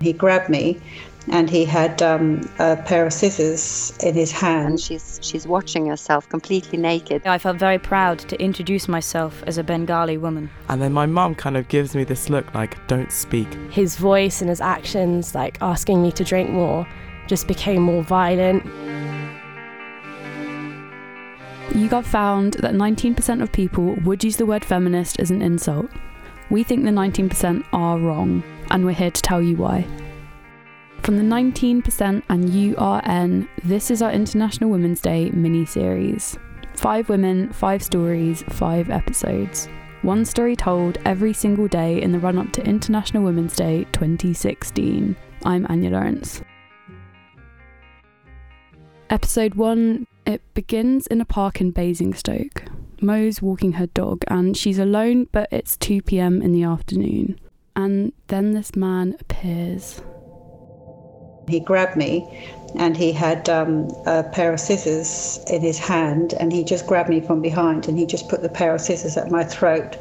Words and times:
He 0.00 0.14
grabbed 0.14 0.48
me 0.48 0.80
and 1.28 1.50
he 1.50 1.66
had 1.66 2.00
um, 2.00 2.40
a 2.58 2.76
pair 2.76 3.04
of 3.04 3.12
scissors 3.12 3.96
in 4.02 4.14
his 4.14 4.32
hand. 4.32 4.68
And 4.68 4.80
she's 4.80 5.20
she's 5.22 5.46
watching 5.46 5.86
herself 5.86 6.26
completely 6.30 6.78
naked. 6.78 7.26
I 7.26 7.36
felt 7.36 7.58
very 7.58 7.78
proud 7.78 8.18
to 8.20 8.40
introduce 8.40 8.88
myself 8.88 9.42
as 9.46 9.58
a 9.58 9.62
Bengali 9.62 10.16
woman. 10.16 10.48
And 10.70 10.80
then 10.80 10.94
my 10.94 11.04
mum 11.04 11.34
kind 11.34 11.54
of 11.58 11.68
gives 11.68 11.94
me 11.94 12.04
this 12.04 12.30
look 12.30 12.52
like, 12.54 12.78
don't 12.86 13.12
speak. 13.12 13.52
His 13.70 13.96
voice 13.96 14.40
and 14.40 14.48
his 14.48 14.62
actions, 14.62 15.34
like 15.34 15.58
asking 15.60 16.00
me 16.00 16.12
to 16.12 16.24
drink 16.24 16.48
more, 16.48 16.88
just 17.26 17.46
became 17.46 17.82
more 17.82 18.02
violent. 18.02 18.64
YouGov 21.74 22.04
found 22.04 22.54
that 22.54 22.72
19% 22.72 23.42
of 23.42 23.52
people 23.52 23.96
would 24.04 24.24
use 24.24 24.38
the 24.38 24.46
word 24.46 24.64
feminist 24.64 25.20
as 25.20 25.30
an 25.30 25.42
insult. 25.42 25.90
We 26.50 26.64
think 26.64 26.84
the 26.84 26.90
19% 26.90 27.64
are 27.72 27.98
wrong, 27.98 28.42
and 28.70 28.84
we're 28.84 28.92
here 28.92 29.10
to 29.10 29.22
tell 29.22 29.42
you 29.42 29.56
why. 29.56 29.86
From 31.02 31.16
the 31.16 31.22
19% 31.22 32.22
and 32.28 32.44
URN, 32.50 33.48
this 33.64 33.90
is 33.90 34.02
our 34.02 34.12
International 34.12 34.70
Women's 34.70 35.00
Day 35.00 35.30
mini 35.30 35.64
series. 35.64 36.38
Five 36.74 37.08
women, 37.08 37.52
five 37.52 37.82
stories, 37.82 38.42
five 38.50 38.90
episodes. 38.90 39.68
One 40.02 40.24
story 40.24 40.56
told 40.56 40.98
every 41.04 41.32
single 41.32 41.68
day 41.68 42.00
in 42.00 42.12
the 42.12 42.18
run 42.18 42.38
up 42.38 42.52
to 42.52 42.64
International 42.64 43.22
Women's 43.22 43.56
Day 43.56 43.84
2016. 43.92 45.16
I'm 45.44 45.66
Anya 45.68 45.90
Lawrence. 45.90 46.42
Episode 49.10 49.56
1 49.56 50.06
It 50.26 50.42
begins 50.54 51.06
in 51.08 51.20
a 51.20 51.24
park 51.24 51.60
in 51.60 51.70
Basingstoke. 51.70 52.64
Mo's 53.02 53.42
walking 53.42 53.72
her 53.72 53.86
dog 53.88 54.22
and 54.28 54.56
she's 54.56 54.78
alone, 54.78 55.26
but 55.32 55.48
it's 55.50 55.76
2 55.78 56.02
pm 56.02 56.40
in 56.42 56.52
the 56.52 56.62
afternoon. 56.62 57.38
And 57.76 58.12
then 58.28 58.52
this 58.52 58.74
man 58.74 59.16
appears. 59.20 60.00
He 61.48 61.60
grabbed 61.60 61.96
me 61.96 62.26
and 62.76 62.96
he 62.96 63.12
had 63.12 63.48
um, 63.48 63.88
a 64.06 64.22
pair 64.22 64.52
of 64.52 64.60
scissors 64.60 65.40
in 65.50 65.60
his 65.62 65.78
hand 65.78 66.34
and 66.34 66.52
he 66.52 66.62
just 66.62 66.86
grabbed 66.86 67.08
me 67.08 67.20
from 67.20 67.42
behind 67.42 67.88
and 67.88 67.98
he 67.98 68.06
just 68.06 68.28
put 68.28 68.42
the 68.42 68.48
pair 68.48 68.74
of 68.74 68.80
scissors 68.80 69.16
at 69.16 69.30
my 69.30 69.44
throat. 69.44 69.96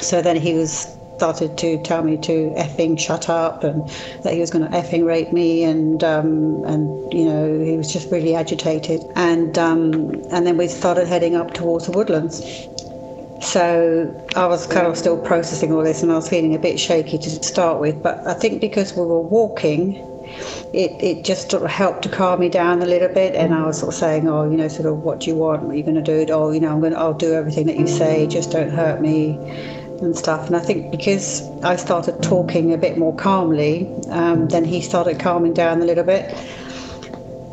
So 0.00 0.20
then 0.20 0.36
he 0.36 0.54
was 0.54 0.88
started 1.16 1.56
to 1.58 1.80
tell 1.82 2.02
me 2.02 2.16
to 2.16 2.50
effing 2.56 2.98
shut 2.98 3.28
up 3.28 3.62
and 3.62 3.88
that 4.22 4.34
he 4.34 4.40
was 4.40 4.50
going 4.50 4.68
to 4.68 4.76
effing 4.76 5.06
rape 5.06 5.32
me 5.32 5.62
and 5.62 6.02
um, 6.02 6.64
and 6.64 7.12
you 7.12 7.24
know 7.24 7.60
he 7.60 7.76
was 7.76 7.92
just 7.92 8.10
really 8.10 8.34
agitated 8.34 9.00
and 9.14 9.56
um, 9.58 10.10
and 10.32 10.46
then 10.46 10.56
we 10.56 10.66
started 10.66 11.06
heading 11.06 11.36
up 11.36 11.54
towards 11.54 11.86
the 11.86 11.92
woodlands. 11.92 12.42
So 13.40 14.28
I 14.36 14.46
was 14.46 14.66
kind 14.66 14.86
of 14.86 14.96
still 14.96 15.18
processing 15.18 15.72
all 15.72 15.82
this 15.82 16.02
and 16.02 16.10
I 16.10 16.16
was 16.16 16.28
feeling 16.28 16.54
a 16.54 16.58
bit 16.58 16.80
shaky 16.80 17.18
to 17.18 17.30
start 17.42 17.80
with, 17.80 18.02
but 18.02 18.26
I 18.26 18.34
think 18.34 18.60
because 18.60 18.94
we 18.94 19.02
were 19.02 19.20
walking 19.20 19.96
it, 20.72 20.92
it 21.02 21.24
just 21.24 21.50
sort 21.50 21.62
of 21.62 21.70
helped 21.70 22.02
to 22.02 22.08
calm 22.08 22.40
me 22.40 22.48
down 22.48 22.82
a 22.82 22.86
little 22.86 23.08
bit. 23.08 23.34
And 23.34 23.54
I 23.54 23.66
was 23.66 23.78
sort 23.78 23.94
of 23.94 23.98
saying, 23.98 24.28
oh, 24.28 24.50
you 24.50 24.56
know, 24.56 24.68
sort 24.68 24.86
of, 24.86 25.02
what 25.02 25.20
do 25.20 25.30
you 25.30 25.36
want? 25.36 25.62
What 25.62 25.74
are 25.74 25.76
you 25.76 25.82
going 25.82 26.02
to 26.02 26.02
do? 26.02 26.32
Oh, 26.32 26.50
you 26.50 26.60
know, 26.60 26.72
I'm 26.72 26.80
going 26.80 26.92
to, 26.92 26.98
I'll 26.98 27.14
do 27.14 27.32
everything 27.34 27.66
that 27.66 27.76
you 27.76 27.86
say. 27.86 28.26
Just 28.26 28.50
don't 28.50 28.70
hurt 28.70 29.00
me 29.00 29.38
and 30.00 30.16
stuff. 30.16 30.46
And 30.46 30.56
I 30.56 30.60
think 30.60 30.90
because 30.90 31.48
I 31.62 31.76
started 31.76 32.22
talking 32.22 32.72
a 32.72 32.78
bit 32.78 32.98
more 32.98 33.14
calmly, 33.14 33.88
um, 34.10 34.48
then 34.48 34.64
he 34.64 34.80
started 34.80 35.20
calming 35.20 35.54
down 35.54 35.80
a 35.80 35.84
little 35.84 36.04
bit. 36.04 36.34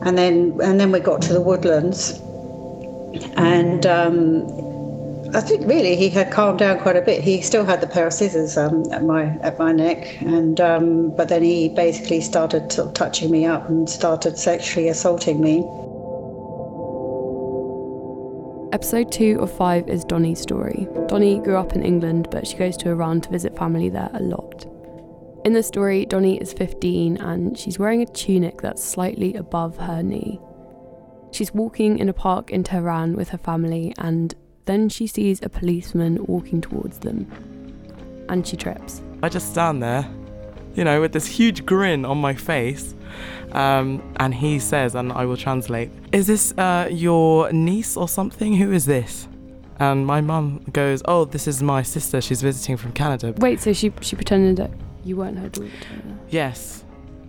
And 0.03 0.17
then, 0.17 0.57
and 0.63 0.79
then 0.79 0.91
we 0.91 0.99
got 0.99 1.21
to 1.23 1.33
the 1.33 1.41
woodlands, 1.41 2.19
and 3.35 3.85
um, 3.85 4.47
I 5.33 5.39
think 5.39 5.65
really 5.65 5.95
he 5.95 6.09
had 6.09 6.29
calmed 6.29 6.59
down 6.59 6.79
quite 6.79 6.97
a 6.97 7.01
bit. 7.01 7.23
He 7.23 7.41
still 7.41 7.63
had 7.63 7.79
the 7.79 7.87
pair 7.87 8.07
of 8.07 8.13
scissors 8.13 8.57
um, 8.57 8.83
at 8.91 9.03
my 9.03 9.23
at 9.41 9.57
my 9.57 9.71
neck, 9.71 10.21
and 10.21 10.59
um, 10.59 11.15
but 11.15 11.29
then 11.29 11.41
he 11.41 11.69
basically 11.69 12.19
started 12.19 12.71
sort 12.71 12.89
of 12.89 12.93
touching 12.93 13.31
me 13.31 13.45
up 13.45 13.69
and 13.69 13.89
started 13.89 14.37
sexually 14.37 14.89
assaulting 14.89 15.39
me. 15.39 15.59
Episode 18.73 19.11
2 19.11 19.39
of 19.41 19.51
5 19.51 19.89
is 19.89 20.05
Donnie's 20.05 20.39
story. 20.39 20.87
Donnie 21.07 21.39
grew 21.39 21.57
up 21.57 21.73
in 21.73 21.83
England, 21.83 22.27
but 22.31 22.47
she 22.47 22.55
goes 22.55 22.77
to 22.77 22.89
Iran 22.89 23.19
to 23.21 23.29
visit 23.29 23.57
family 23.57 23.89
there 23.89 24.09
a 24.13 24.21
lot. 24.21 24.65
In 25.43 25.53
the 25.53 25.63
story, 25.63 26.05
Donnie 26.05 26.37
is 26.37 26.53
15 26.53 27.17
and 27.17 27.57
she's 27.57 27.77
wearing 27.77 28.01
a 28.01 28.05
tunic 28.05 28.61
that's 28.61 28.83
slightly 28.83 29.33
above 29.33 29.77
her 29.77 30.01
knee. 30.01 30.39
She's 31.31 31.53
walking 31.53 31.97
in 31.99 32.09
a 32.09 32.13
park 32.13 32.51
in 32.51 32.63
Tehran 32.63 33.15
with 33.15 33.29
her 33.29 33.37
family, 33.37 33.93
and 33.97 34.35
then 34.65 34.89
she 34.89 35.07
sees 35.07 35.41
a 35.41 35.49
policeman 35.49 36.23
walking 36.25 36.61
towards 36.61 36.99
them, 36.99 37.27
and 38.29 38.45
she 38.45 38.57
trips. 38.57 39.01
I 39.23 39.29
just 39.29 39.51
stand 39.51 39.81
there, 39.83 40.07
you 40.75 40.83
know, 40.83 41.01
with 41.01 41.13
this 41.13 41.27
huge 41.27 41.65
grin 41.65 42.05
on 42.05 42.17
my 42.17 42.33
face. 42.33 42.95
Um, 43.51 44.01
and 44.17 44.33
he 44.33 44.59
says, 44.59 44.95
and 44.95 45.11
I 45.11 45.25
will 45.25 45.35
translate, 45.35 45.91
Is 46.13 46.27
this 46.27 46.53
uh, 46.57 46.87
your 46.89 47.51
niece 47.51 47.97
or 47.97 48.07
something? 48.07 48.55
Who 48.55 48.71
is 48.71 48.85
this? 48.85 49.27
And 49.79 50.05
my 50.05 50.21
mum 50.21 50.63
goes, 50.71 51.01
Oh, 51.05 51.25
this 51.25 51.47
is 51.47 51.61
my 51.61 51.81
sister. 51.83 52.21
She's 52.21 52.41
visiting 52.41 52.77
from 52.77 52.93
Canada. 52.93 53.33
Wait, 53.37 53.59
so 53.59 53.73
she, 53.73 53.91
she 53.99 54.15
pretended 54.15 54.55
that 54.57 54.71
you 55.03 55.17
weren't 55.17 55.37
her 55.39 55.49
daughter? 55.49 55.71
Yes. 56.29 56.85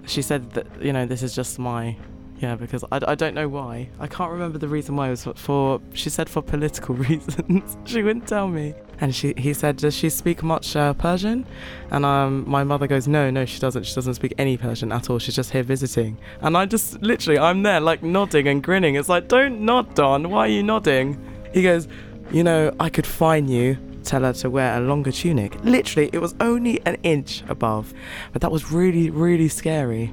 She 0.07 0.23
said 0.23 0.51
that, 0.53 0.67
you 0.81 0.93
know, 0.93 1.07
this 1.07 1.23
is 1.23 1.35
just 1.35 1.59
my 1.59 1.97
yeah, 2.43 2.57
because 2.57 2.83
I, 2.91 2.99
I 3.07 3.15
don't 3.15 3.35
know 3.35 3.49
why. 3.49 3.89
I 4.01 4.09
can't 4.09 4.33
remember 4.33 4.59
the 4.59 4.67
reason 4.67 4.97
why. 4.97 5.07
It 5.07 5.11
was 5.11 5.29
for, 5.37 5.81
she 5.95 6.11
said 6.11 6.29
for 6.29 6.43
political 6.43 6.95
reasons. 7.09 7.77
she 7.85 8.03
wouldn't 8.03 8.27
tell 8.27 8.49
me. 8.49 8.75
And 9.01 9.15
she 9.15 9.33
he 9.37 9.55
said, 9.55 9.77
does 9.77 9.95
she 9.95 10.11
speak 10.11 10.43
much 10.43 10.75
uh, 10.75 10.93
Persian? 10.95 11.47
And 11.91 12.05
um, 12.05 12.45
my 12.49 12.65
mother 12.65 12.89
goes, 12.89 13.07
no, 13.07 13.31
no, 13.31 13.45
she 13.45 13.61
doesn't. 13.61 13.85
She 13.85 13.95
doesn't 13.95 14.15
speak 14.15 14.35
any 14.39 14.57
Persian 14.57 14.91
at 14.91 15.09
all. 15.09 15.21
She's 15.21 15.37
just 15.37 15.53
here 15.53 15.63
visiting. 15.63 16.19
And 16.41 16.57
I 16.57 16.67
just 16.67 17.01
literally, 17.01 17.39
I'm 17.39 17.63
there 17.63 17.81
like 17.81 18.03
nodding 18.03 18.49
and 18.49 18.61
grinning. 18.61 18.97
It's 18.97 19.09
like, 19.09 19.29
don't 19.29 19.61
nod, 19.61 19.95
Don. 19.95 20.29
Why 20.29 20.47
are 20.47 20.49
you 20.49 20.65
nodding? 20.65 21.25
He 21.55 21.63
goes, 21.63 21.87
you 22.33 22.43
know, 22.43 22.75
I 22.81 22.91
could 22.91 23.07
fine 23.07 23.47
you 23.47 23.79
tell 24.03 24.23
her 24.23 24.33
to 24.33 24.51
wear 24.51 24.77
a 24.77 24.81
longer 24.81 25.13
tunic. 25.13 25.55
Literally, 25.63 26.11
it 26.13 26.19
was 26.19 26.35
only 26.41 26.85
an 26.87 26.97
inch 27.05 27.45
above. 27.49 27.95
But 28.33 28.43
that 28.43 28.51
was 28.51 28.73
really, 28.73 29.11
really 29.11 29.49
scary. 29.49 30.13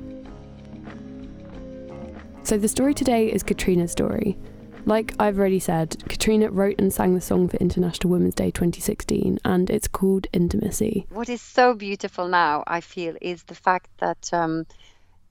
So 2.50 2.58
the 2.58 2.68
story 2.68 2.96
today 2.96 3.32
is 3.32 3.44
Katrina's 3.44 3.92
story. 3.92 4.36
Like 4.86 5.14
I've 5.20 5.38
already 5.38 5.60
said, 5.60 6.04
Katrina 6.10 6.50
wrote 6.50 6.80
and 6.80 6.92
sang 6.92 7.14
the 7.14 7.22
song 7.22 7.48
for 7.48 7.58
International 7.58 8.10
Women's 8.12 8.34
Day 8.34 8.50
2016, 8.50 9.38
and 9.46 9.70
it's 9.70 9.88
called 9.88 10.26
Intimacy. 10.34 11.06
What 11.12 11.30
is 11.30 11.44
so 11.44 11.76
beautiful 11.76 12.28
now, 12.28 12.64
I 12.66 12.82
feel, 12.82 13.16
is 13.22 13.44
the 13.44 13.54
fact 13.54 13.92
that 14.00 14.34
um, 14.34 14.66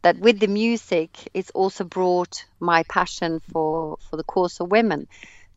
that 0.02 0.20
with 0.20 0.38
the 0.38 0.46
music, 0.46 1.28
it's 1.34 1.50
also 1.50 1.82
brought 1.82 2.44
my 2.60 2.84
passion 2.84 3.40
for 3.50 3.98
for 4.08 4.16
the 4.16 4.22
cause 4.22 4.60
of 4.60 4.70
women. 4.70 5.08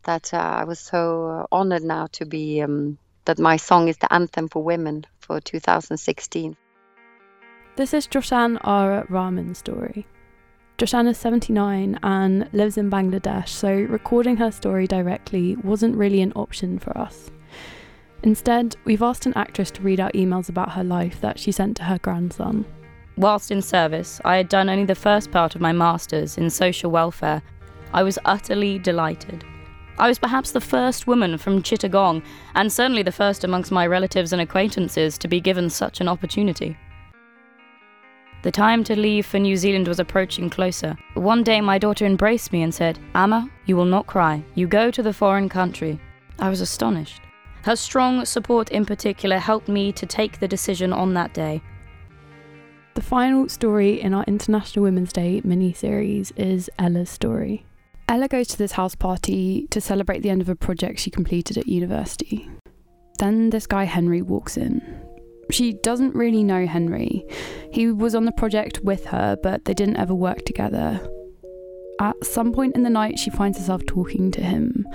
That 0.05 0.33
uh, 0.33 0.37
I 0.37 0.63
was 0.63 0.79
so 0.79 1.45
honored 1.51 1.83
now 1.83 2.07
to 2.13 2.25
be 2.25 2.63
um, 2.63 2.97
that 3.25 3.37
my 3.37 3.57
song 3.57 3.87
is 3.87 3.97
the 3.97 4.11
anthem 4.11 4.47
for 4.47 4.63
women 4.63 5.05
for 5.19 5.39
2016. 5.39 6.57
This 7.75 7.93
is 7.93 8.07
Joshan 8.07 8.57
Ara 8.65 9.05
Rahman's 9.09 9.59
story. 9.59 10.07
Joshan 10.77 11.07
is 11.07 11.17
79 11.17 11.99
and 12.01 12.49
lives 12.53 12.77
in 12.77 12.89
Bangladesh, 12.89 13.49
so 13.49 13.71
recording 13.71 14.37
her 14.37 14.51
story 14.51 14.87
directly 14.87 15.55
wasn't 15.57 15.95
really 15.95 16.21
an 16.21 16.33
option 16.35 16.79
for 16.79 16.97
us. 16.97 17.29
Instead, 18.23 18.75
we've 18.85 19.01
asked 19.01 19.25
an 19.25 19.33
actress 19.35 19.71
to 19.71 19.81
read 19.81 19.99
out 19.99 20.13
emails 20.13 20.49
about 20.49 20.71
her 20.71 20.83
life 20.83 21.21
that 21.21 21.39
she 21.39 21.51
sent 21.51 21.77
to 21.77 21.83
her 21.83 21.99
grandson. 21.99 22.65
Whilst 23.17 23.51
in 23.51 23.61
service, 23.61 24.21
I 24.25 24.37
had 24.37 24.49
done 24.49 24.69
only 24.69 24.85
the 24.85 24.95
first 24.95 25.31
part 25.31 25.53
of 25.53 25.61
my 25.61 25.71
master's 25.71 26.37
in 26.37 26.49
social 26.49 26.89
welfare. 26.89 27.41
I 27.93 28.03
was 28.03 28.17
utterly 28.25 28.79
delighted. 28.79 29.43
I 29.99 30.07
was 30.07 30.17
perhaps 30.17 30.51
the 30.51 30.61
first 30.61 31.05
woman 31.05 31.37
from 31.37 31.61
Chittagong, 31.61 32.23
and 32.55 32.71
certainly 32.71 33.03
the 33.03 33.11
first 33.11 33.43
amongst 33.43 33.71
my 33.71 33.85
relatives 33.85 34.33
and 34.33 34.41
acquaintances 34.41 35.17
to 35.19 35.27
be 35.27 35.41
given 35.41 35.69
such 35.69 36.01
an 36.01 36.07
opportunity. 36.07 36.77
The 38.43 38.51
time 38.51 38.83
to 38.85 38.95
leave 38.95 39.27
for 39.27 39.37
New 39.37 39.55
Zealand 39.55 39.87
was 39.87 39.99
approaching 39.99 40.49
closer. 40.49 40.97
One 41.13 41.43
day, 41.43 41.61
my 41.61 41.77
daughter 41.77 42.07
embraced 42.07 42.51
me 42.51 42.63
and 42.63 42.73
said, 42.73 42.97
Amma, 43.13 43.47
you 43.67 43.75
will 43.75 43.85
not 43.85 44.07
cry. 44.07 44.43
You 44.55 44.65
go 44.65 44.89
to 44.89 45.03
the 45.03 45.13
foreign 45.13 45.47
country. 45.47 45.99
I 46.39 46.49
was 46.49 46.59
astonished. 46.59 47.21
Her 47.61 47.75
strong 47.75 48.25
support, 48.25 48.69
in 48.71 48.83
particular, 48.83 49.37
helped 49.37 49.67
me 49.67 49.91
to 49.91 50.07
take 50.07 50.39
the 50.39 50.47
decision 50.47 50.91
on 50.91 51.13
that 51.13 51.35
day. 51.35 51.61
The 52.95 53.03
final 53.03 53.47
story 53.47 54.01
in 54.01 54.15
our 54.15 54.23
International 54.23 54.83
Women's 54.83 55.13
Day 55.13 55.41
mini 55.43 55.71
series 55.71 56.31
is 56.31 56.67
Ella's 56.79 57.11
story. 57.11 57.63
Ella 58.09 58.27
goes 58.27 58.47
to 58.47 58.57
this 58.57 58.71
house 58.71 58.95
party 58.95 59.67
to 59.69 59.79
celebrate 59.79 60.23
the 60.23 60.31
end 60.31 60.41
of 60.41 60.49
a 60.49 60.55
project 60.55 60.99
she 60.99 61.11
completed 61.11 61.59
at 61.59 61.67
university. 61.67 62.49
Then 63.19 63.51
this 63.51 63.67
guy 63.67 63.83
Henry 63.83 64.23
walks 64.23 64.57
in, 64.57 64.81
she 65.51 65.73
doesn't 65.73 66.15
really 66.15 66.43
know 66.43 66.65
Henry. 66.65 67.25
He 67.71 67.91
was 67.91 68.15
on 68.15 68.25
the 68.25 68.31
project 68.31 68.81
with 68.83 69.05
her, 69.05 69.37
but 69.41 69.65
they 69.65 69.73
didn't 69.73 69.97
ever 69.97 70.13
work 70.13 70.45
together. 70.45 70.99
At 71.99 72.15
some 72.23 72.51
point 72.51 72.75
in 72.75 72.83
the 72.83 72.89
night, 72.89 73.19
she 73.19 73.29
finds 73.29 73.57
herself 73.57 73.85
talking 73.85 74.31
to 74.31 74.41
him. 74.41 74.85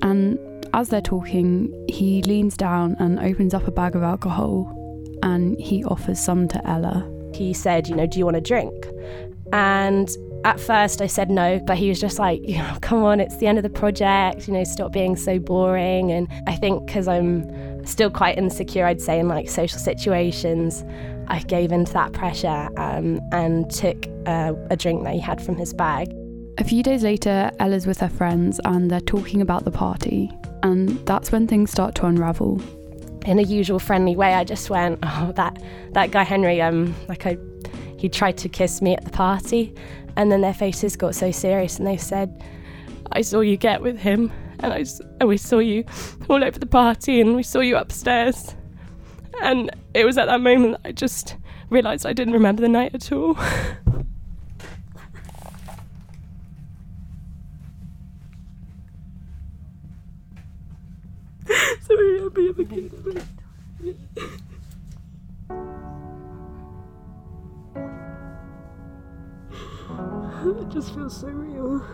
And 0.00 0.38
as 0.74 0.88
they're 0.88 1.00
talking, 1.00 1.72
he 1.88 2.22
leans 2.22 2.56
down 2.56 2.96
and 2.98 3.20
opens 3.20 3.54
up 3.54 3.66
a 3.66 3.70
bag 3.70 3.94
of 3.94 4.02
alcohol 4.02 4.78
and 5.22 5.60
he 5.60 5.84
offers 5.84 6.18
some 6.18 6.48
to 6.48 6.66
Ella. 6.66 7.08
He 7.34 7.52
said, 7.52 7.88
You 7.88 7.96
know, 7.96 8.06
do 8.06 8.18
you 8.18 8.24
want 8.24 8.36
a 8.36 8.40
drink? 8.40 8.72
And 9.52 10.10
at 10.44 10.58
first 10.58 11.00
I 11.00 11.06
said 11.06 11.30
no, 11.30 11.60
but 11.66 11.76
he 11.76 11.88
was 11.88 12.00
just 12.00 12.18
like, 12.18 12.42
come 12.80 13.02
on, 13.04 13.20
it's 13.20 13.36
the 13.36 13.46
end 13.46 13.58
of 13.58 13.62
the 13.62 13.70
project, 13.70 14.48
you 14.48 14.54
know, 14.54 14.64
stop 14.64 14.92
being 14.92 15.16
so 15.16 15.38
boring. 15.38 16.10
And 16.10 16.28
I 16.46 16.56
think 16.56 16.86
because 16.86 17.06
I'm 17.06 17.71
still 17.84 18.10
quite 18.10 18.38
insecure, 18.38 18.86
I'd 18.86 19.00
say, 19.00 19.18
in 19.18 19.28
like 19.28 19.48
social 19.48 19.78
situations, 19.78 20.84
I 21.28 21.40
gave 21.40 21.72
into 21.72 21.92
that 21.94 22.12
pressure 22.12 22.68
um, 22.76 23.20
and 23.32 23.70
took 23.70 24.06
uh, 24.26 24.54
a 24.70 24.76
drink 24.76 25.04
that 25.04 25.14
he 25.14 25.20
had 25.20 25.40
from 25.42 25.56
his 25.56 25.72
bag. 25.72 26.12
A 26.58 26.64
few 26.64 26.82
days 26.82 27.02
later, 27.02 27.50
Ella's 27.58 27.86
with 27.86 27.98
her 28.00 28.08
friends 28.08 28.60
and 28.64 28.90
they're 28.90 29.00
talking 29.00 29.40
about 29.40 29.64
the 29.64 29.70
party. 29.70 30.30
And 30.62 30.90
that's 31.06 31.32
when 31.32 31.46
things 31.46 31.70
start 31.70 31.94
to 31.96 32.06
unravel. 32.06 32.60
In 33.24 33.38
a 33.38 33.42
usual 33.42 33.78
friendly 33.78 34.16
way, 34.16 34.34
I 34.34 34.44
just 34.44 34.68
went, 34.68 34.98
"Oh, 35.02 35.32
that 35.36 35.62
that 35.92 36.10
guy 36.10 36.24
Henry, 36.24 36.60
um, 36.60 36.94
like 37.08 37.26
I, 37.26 37.38
he 37.96 38.08
tried 38.08 38.36
to 38.38 38.48
kiss 38.48 38.82
me 38.82 38.94
at 38.94 39.04
the 39.04 39.10
party," 39.10 39.74
and 40.16 40.30
then 40.30 40.40
their 40.40 40.54
faces 40.54 40.96
got 40.96 41.14
so 41.14 41.30
serious, 41.30 41.78
and 41.78 41.86
they 41.86 41.96
said, 41.96 42.42
"I 43.12 43.22
saw 43.22 43.40
you 43.40 43.56
get 43.56 43.80
with 43.80 43.98
him, 43.98 44.32
and 44.62 44.72
I 44.72 44.84
and 45.20 45.28
we 45.28 45.36
saw 45.36 45.58
you 45.58 45.84
all 46.28 46.42
over 46.42 46.58
the 46.58 46.66
party, 46.66 47.20
and 47.20 47.36
we 47.36 47.42
saw 47.42 47.60
you 47.60 47.76
upstairs." 47.76 48.54
And 49.42 49.70
it 49.94 50.04
was 50.04 50.18
at 50.18 50.26
that 50.26 50.40
moment 50.40 50.82
that 50.82 50.88
I 50.88 50.92
just 50.92 51.36
realised 51.70 52.06
I 52.06 52.12
didn't 52.12 52.34
remember 52.34 52.62
the 52.62 52.68
night 52.68 52.94
at 52.94 53.10
all. 53.12 53.34
Sorry, 61.80 62.20
I'll 62.20 62.30
be 62.30 62.48
a 62.48 62.54
kid. 62.54 63.24
It 70.44 70.68
just 70.70 70.92
feels 70.94 71.20
so 71.20 71.28
real. 71.28 71.84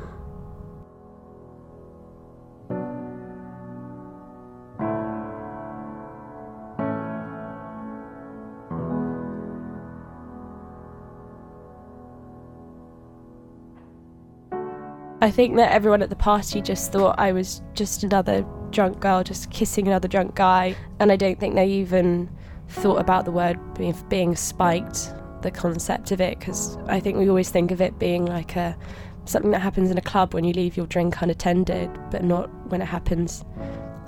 I 15.21 15.33
think 15.33 15.57
that 15.57 15.73
everyone 15.73 16.03
at 16.03 16.11
the 16.11 16.17
party 16.17 16.63
just 16.63 16.93
thought 16.93 17.19
I 17.19 17.33
was 17.33 17.61
just 17.75 18.05
another 18.05 18.47
drunk 18.71 19.01
girl 19.01 19.25
just 19.25 19.51
kissing 19.51 19.89
another 19.89 20.09
drunk 20.09 20.35
guy. 20.35 20.77
And 21.01 21.11
I 21.11 21.17
don't 21.17 21.41
think 21.41 21.55
they 21.55 21.67
even 21.67 22.29
thought 22.69 23.01
about 23.01 23.25
the 23.25 23.33
word 23.33 23.59
being, 24.09 24.37
spiked, 24.37 25.13
the 25.43 25.51
concept 25.51 26.13
of 26.13 26.21
it, 26.21 26.39
because 26.39 26.77
I 26.87 27.01
think 27.01 27.17
we 27.17 27.29
always 27.29 27.51
think 27.51 27.71
of 27.71 27.81
it 27.81 27.99
being 27.99 28.27
like 28.27 28.57
a 28.57 28.77
something 29.25 29.51
that 29.51 29.61
happens 29.61 29.91
in 29.91 29.99
a 29.99 30.03
club 30.03 30.35
when 30.35 30.45
you 30.45 30.53
leave 30.53 30.77
your 30.77 30.87
drink 30.87 31.21
unattended, 31.21 31.91
but 32.11 32.23
not 32.23 32.49
when 32.71 32.81
it 32.81 32.87
happens 32.87 33.45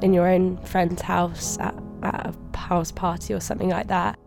in 0.02 0.14
your 0.14 0.28
own 0.28 0.58
friend's 0.64 1.02
house 1.02 1.58
at, 1.58 1.74
at 2.02 2.34
a 2.34 2.56
house 2.56 2.92
party 2.92 3.34
or 3.34 3.40
something 3.40 3.68
like 3.68 3.88
that. 3.88 4.18